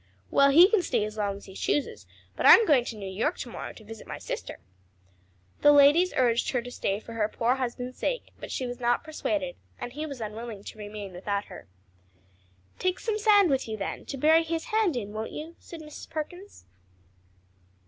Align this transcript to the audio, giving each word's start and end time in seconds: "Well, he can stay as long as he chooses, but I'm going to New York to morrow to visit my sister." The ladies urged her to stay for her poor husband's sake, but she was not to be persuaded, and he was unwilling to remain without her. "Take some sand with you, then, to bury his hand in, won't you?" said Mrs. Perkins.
"Well, 0.31 0.49
he 0.49 0.67
can 0.67 0.81
stay 0.81 1.05
as 1.05 1.15
long 1.15 1.37
as 1.37 1.45
he 1.45 1.53
chooses, 1.53 2.07
but 2.35 2.47
I'm 2.47 2.65
going 2.65 2.85
to 2.85 2.95
New 2.97 3.05
York 3.07 3.37
to 3.37 3.49
morrow 3.49 3.71
to 3.73 3.83
visit 3.83 4.07
my 4.07 4.17
sister." 4.17 4.57
The 5.61 5.71
ladies 5.71 6.11
urged 6.17 6.49
her 6.49 6.61
to 6.63 6.71
stay 6.71 6.99
for 6.99 7.13
her 7.13 7.29
poor 7.29 7.53
husband's 7.57 7.99
sake, 7.99 8.29
but 8.39 8.51
she 8.51 8.65
was 8.65 8.79
not 8.79 9.01
to 9.03 9.03
be 9.03 9.05
persuaded, 9.05 9.55
and 9.79 9.93
he 9.93 10.07
was 10.07 10.19
unwilling 10.19 10.63
to 10.63 10.79
remain 10.79 11.13
without 11.13 11.45
her. 11.45 11.67
"Take 12.79 12.99
some 12.99 13.19
sand 13.19 13.51
with 13.51 13.67
you, 13.67 13.77
then, 13.77 14.05
to 14.07 14.17
bury 14.17 14.41
his 14.41 14.65
hand 14.73 14.95
in, 14.95 15.13
won't 15.13 15.33
you?" 15.33 15.55
said 15.59 15.81
Mrs. 15.81 16.09
Perkins. 16.09 16.65